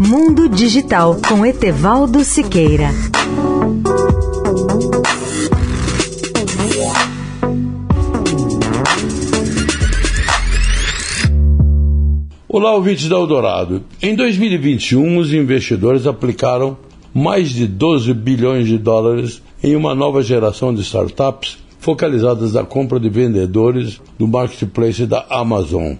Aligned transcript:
Mundo 0.00 0.48
Digital 0.48 1.16
com 1.28 1.44
Etevaldo 1.44 2.22
Siqueira. 2.22 2.90
Olá, 12.48 12.76
ouvintes 12.76 13.08
da 13.08 13.16
Eldorado. 13.16 13.82
Em 14.00 14.14
2021, 14.14 15.18
os 15.18 15.32
investidores 15.32 16.06
aplicaram 16.06 16.76
mais 17.12 17.50
de 17.50 17.66
12 17.66 18.14
bilhões 18.14 18.68
de 18.68 18.78
dólares 18.78 19.42
em 19.64 19.74
uma 19.74 19.96
nova 19.96 20.22
geração 20.22 20.72
de 20.72 20.82
startups 20.82 21.58
focalizadas 21.80 22.52
na 22.52 22.62
compra 22.62 23.00
de 23.00 23.08
vendedores 23.08 24.00
do 24.16 24.28
marketplace 24.28 25.04
da 25.06 25.26
Amazon. 25.28 25.94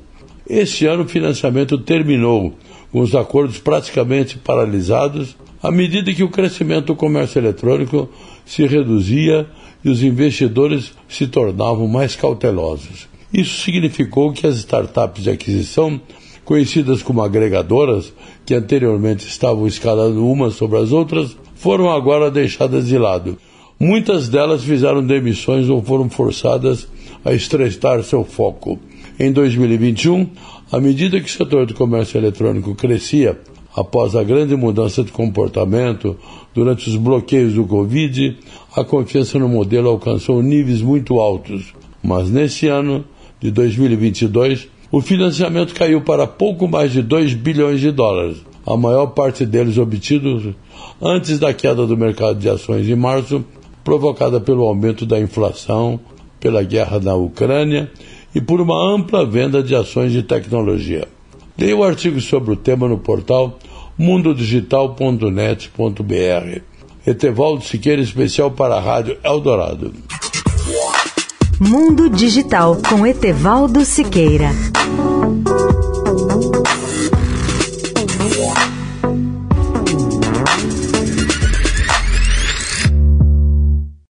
Este 0.48 0.86
ano 0.86 1.02
o 1.02 1.08
financiamento 1.08 1.76
terminou, 1.76 2.54
com 2.92 3.00
os 3.00 3.14
acordos 3.14 3.58
praticamente 3.58 4.38
paralisados, 4.38 5.36
à 5.62 5.70
medida 5.70 6.12
que 6.12 6.22
o 6.22 6.30
crescimento 6.30 6.86
do 6.86 6.96
comércio 6.96 7.38
eletrônico 7.38 8.08
se 8.44 8.66
reduzia 8.66 9.46
e 9.84 9.90
os 9.90 10.02
investidores 10.02 10.92
se 11.08 11.26
tornavam 11.26 11.86
mais 11.86 12.16
cautelosos. 12.16 13.08
Isso 13.32 13.62
significou 13.62 14.32
que 14.32 14.46
as 14.46 14.56
startups 14.56 15.22
de 15.22 15.30
aquisição, 15.30 16.00
conhecidas 16.44 17.02
como 17.02 17.22
agregadoras, 17.22 18.12
que 18.46 18.54
anteriormente 18.54 19.26
estavam 19.26 19.66
escalando 19.66 20.26
umas 20.26 20.54
sobre 20.54 20.78
as 20.78 20.92
outras, 20.92 21.36
foram 21.54 21.90
agora 21.90 22.30
deixadas 22.30 22.86
de 22.86 22.96
lado 22.96 23.38
Muitas 23.80 24.28
delas 24.28 24.64
fizeram 24.64 25.06
demissões 25.06 25.68
ou 25.68 25.80
foram 25.80 26.10
forçadas 26.10 26.88
a 27.24 27.32
estreitar 27.32 28.02
seu 28.02 28.24
foco. 28.24 28.76
Em 29.20 29.32
2021, 29.32 30.28
à 30.70 30.78
medida 30.78 31.18
que 31.18 31.26
o 31.26 31.32
setor 31.32 31.66
do 31.66 31.74
comércio 31.74 32.16
eletrônico 32.16 32.72
crescia, 32.76 33.36
após 33.74 34.14
a 34.14 34.22
grande 34.22 34.54
mudança 34.54 35.02
de 35.02 35.10
comportamento 35.10 36.16
durante 36.54 36.88
os 36.88 36.94
bloqueios 36.94 37.54
do 37.54 37.64
Covid, 37.64 38.36
a 38.76 38.84
confiança 38.84 39.36
no 39.36 39.48
modelo 39.48 39.88
alcançou 39.88 40.40
níveis 40.40 40.80
muito 40.82 41.18
altos. 41.18 41.74
Mas 42.00 42.30
nesse 42.30 42.68
ano 42.68 43.04
de 43.40 43.50
2022, 43.50 44.68
o 44.92 45.00
financiamento 45.00 45.74
caiu 45.74 46.00
para 46.00 46.24
pouco 46.24 46.68
mais 46.68 46.92
de 46.92 47.02
2 47.02 47.34
bilhões 47.34 47.80
de 47.80 47.90
dólares, 47.90 48.36
a 48.64 48.76
maior 48.76 49.06
parte 49.08 49.44
deles 49.44 49.78
obtidos 49.78 50.54
antes 51.02 51.40
da 51.40 51.52
queda 51.52 51.84
do 51.84 51.96
mercado 51.96 52.38
de 52.38 52.48
ações 52.48 52.88
em 52.88 52.94
março 52.94 53.44
provocada 53.82 54.40
pelo 54.40 54.62
aumento 54.62 55.04
da 55.04 55.18
inflação, 55.18 55.98
pela 56.38 56.62
guerra 56.62 57.00
na 57.00 57.16
Ucrânia 57.16 57.90
e 58.38 58.40
por 58.40 58.60
uma 58.60 58.94
ampla 58.94 59.26
venda 59.26 59.60
de 59.60 59.74
ações 59.74 60.12
de 60.12 60.22
tecnologia. 60.22 61.08
Leia 61.58 61.76
o 61.76 61.82
artigo 61.82 62.20
sobre 62.20 62.52
o 62.52 62.56
tema 62.56 62.86
no 62.86 62.96
portal 62.96 63.58
mundodigital.net.br. 63.98 66.60
Etevaldo 67.04 67.64
Siqueira, 67.64 68.00
especial 68.00 68.52
para 68.52 68.76
a 68.76 68.80
Rádio 68.80 69.18
Eldorado. 69.24 69.92
Mundo 71.58 72.08
Digital 72.08 72.78
com 72.88 73.04
Etevaldo 73.04 73.84
Siqueira. 73.84 74.52